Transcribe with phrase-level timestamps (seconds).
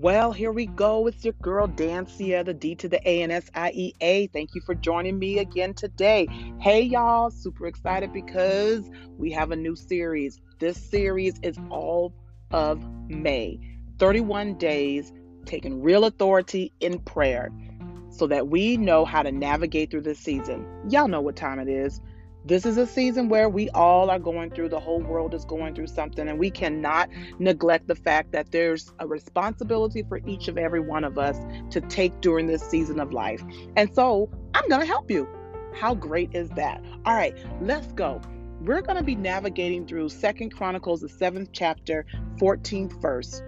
[0.00, 1.08] Well, here we go.
[1.08, 4.28] It's your girl Dancia, the D to the A N S I E A.
[4.28, 6.28] Thank you for joining me again today.
[6.60, 8.88] Hey, y'all, super excited because
[9.18, 10.40] we have a new series.
[10.60, 12.14] This series is all
[12.52, 13.58] of May
[13.98, 15.12] 31 days
[15.46, 17.50] taking real authority in prayer
[18.12, 20.64] so that we know how to navigate through this season.
[20.88, 22.00] Y'all know what time it is.
[22.44, 25.74] This is a season where we all are going through, the whole world is going
[25.74, 30.56] through something, and we cannot neglect the fact that there's a responsibility for each of
[30.56, 31.36] every one of us
[31.70, 33.42] to take during this season of life.
[33.76, 35.28] And so I'm going to help you.
[35.74, 36.82] How great is that?
[37.04, 38.20] All right, let's go.
[38.60, 42.06] We're going to be navigating through Second Chronicles, the seventh chapter,
[42.40, 43.42] 14th verse,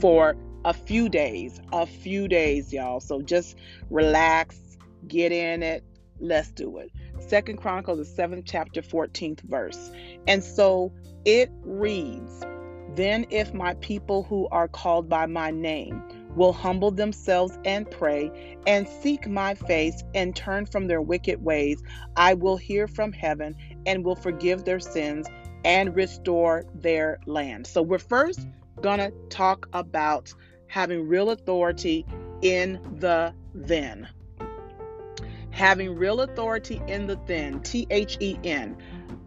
[0.00, 1.60] for a few days.
[1.72, 3.00] A few days, y'all.
[3.00, 3.56] So just
[3.90, 4.58] relax,
[5.08, 5.84] get in it.
[6.20, 6.90] Let's do it.
[7.34, 9.90] Second Chronicles, the seventh chapter, 14th verse.
[10.28, 10.92] And so
[11.24, 12.44] it reads,
[12.94, 16.00] Then if my people who are called by my name
[16.36, 18.30] will humble themselves and pray
[18.68, 21.82] and seek my face and turn from their wicked ways,
[22.14, 25.26] I will hear from heaven and will forgive their sins
[25.64, 27.66] and restore their land.
[27.66, 28.46] So we're first
[28.80, 30.32] going to talk about
[30.68, 32.06] having real authority
[32.42, 34.08] in the then
[35.54, 38.76] having real authority in the then, T H E N.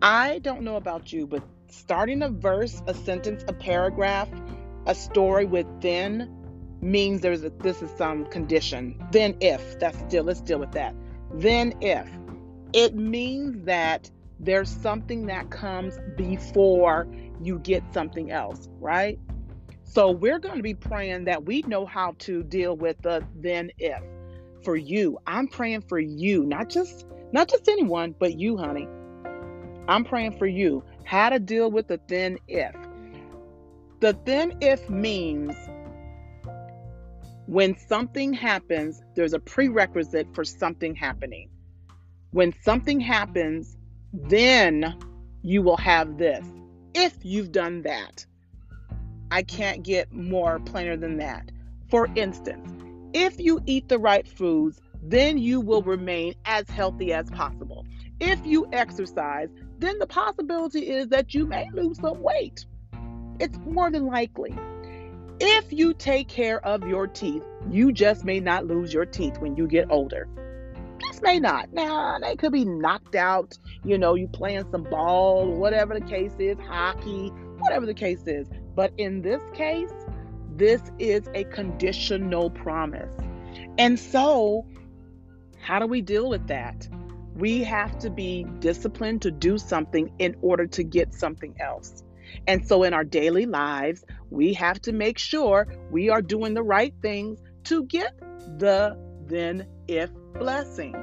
[0.01, 4.29] I don't know about you, but starting a verse, a sentence, a paragraph,
[4.85, 6.33] a story with then
[6.81, 9.01] means there's a this is some condition.
[9.11, 10.93] Then if, that's still let's deal with that.
[11.33, 12.07] Then if.
[12.73, 17.07] It means that there's something that comes before
[17.41, 19.17] you get something else, right?
[19.85, 23.71] So we're going to be praying that we know how to deal with the then
[23.79, 24.03] if
[24.67, 25.17] for you.
[25.25, 28.85] I'm praying for you, not just not just anyone, but you, honey.
[29.87, 30.83] I'm praying for you.
[31.05, 32.75] How to deal with the then if.
[34.01, 35.55] The then if means
[37.45, 41.49] when something happens, there's a prerequisite for something happening.
[42.31, 43.77] When something happens,
[44.11, 44.97] then
[45.43, 46.45] you will have this.
[46.93, 48.25] If you've done that,
[49.31, 51.51] I can't get more plainer than that.
[51.89, 52.69] For instance,
[53.13, 57.85] if you eat the right foods, then you will remain as healthy as possible.
[58.19, 62.65] If you exercise, then the possibility is that you may lose some weight.
[63.39, 64.55] It's more than likely.
[65.39, 69.55] If you take care of your teeth, you just may not lose your teeth when
[69.55, 70.27] you get older.
[70.99, 71.71] Just may not.
[71.71, 76.33] Now, they could be knocked out, you know, you playing some ball, whatever the case
[76.39, 77.27] is, hockey,
[77.59, 78.47] whatever the case is.
[78.75, 79.91] But in this case,
[80.57, 83.15] this is a conditional promise.
[83.77, 84.65] And so,
[85.59, 86.87] how do we deal with that?
[87.35, 92.03] We have to be disciplined to do something in order to get something else.
[92.47, 96.63] And so, in our daily lives, we have to make sure we are doing the
[96.63, 98.17] right things to get
[98.57, 98.97] the
[99.27, 100.93] then if blessing,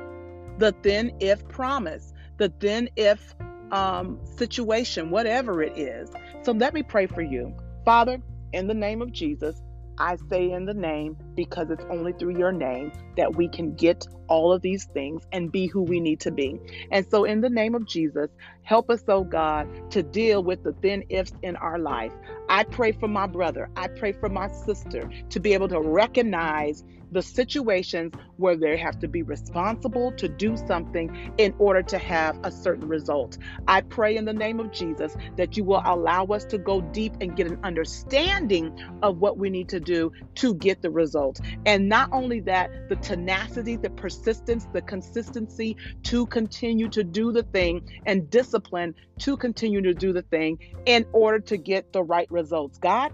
[0.59, 3.35] the then if promise, the then if
[3.71, 6.11] um, situation, whatever it is.
[6.43, 7.55] So, let me pray for you.
[7.85, 8.21] Father,
[8.55, 9.63] in the name of Jesus,
[9.99, 14.06] I say in the name because it's only through your name that we can get
[14.28, 16.59] all of these things and be who we need to be.
[16.91, 18.31] And so, in the name of Jesus,
[18.62, 22.12] help us, oh God, to deal with the then ifs in our life.
[22.49, 26.84] I pray for my brother, I pray for my sister to be able to recognize
[27.15, 32.39] the situations where they have to be responsible to do something in order to have
[32.43, 33.39] a certain result.
[33.69, 37.15] I pray in the name of Jesus that you will allow us to go deep
[37.21, 41.24] and get an understanding of what we need to do to get the result.
[41.67, 47.43] And not only that, the tenacity, the persistence, the consistency to continue to do the
[47.43, 52.31] thing and discipline to continue to do the thing in order to get the right
[52.31, 52.79] results.
[52.79, 53.12] God,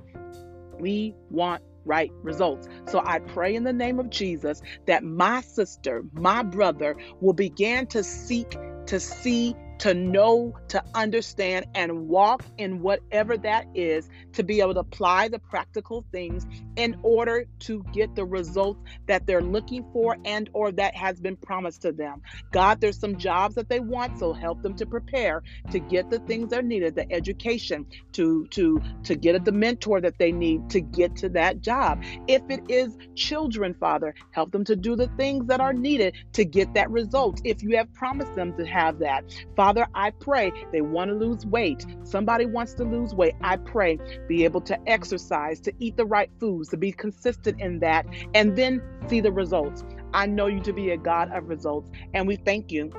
[0.79, 2.69] we want right results.
[2.89, 7.87] So I pray in the name of Jesus that my sister, my brother will begin
[7.89, 8.57] to seek
[8.87, 14.75] to see to know, to understand, and walk in whatever that is to be able
[14.75, 16.47] to apply the practical things
[16.77, 21.37] in order to get the results that they're looking for and or that has been
[21.37, 22.21] promised to them.
[22.53, 26.19] God, there's some jobs that they want, so help them to prepare to get the
[26.21, 30.69] things that are needed, the education, to to to get the mentor that they need
[30.71, 32.03] to get to that job.
[32.29, 36.45] If it is children, Father, help them to do the things that are needed to
[36.45, 37.41] get that result.
[37.45, 39.25] If you have promised them to have that.
[39.57, 41.87] Father, Father, I pray they want to lose weight.
[42.03, 43.35] Somebody wants to lose weight.
[43.41, 47.79] I pray be able to exercise, to eat the right foods, to be consistent in
[47.79, 49.85] that, and then see the results.
[50.13, 52.91] I know you to be a God of results, and we thank you.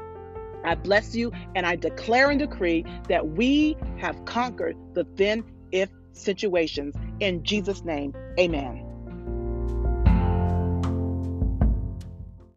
[0.64, 5.90] I bless you, and I declare and decree that we have conquered the then if
[6.14, 6.96] situations.
[7.20, 8.91] In Jesus' name, amen.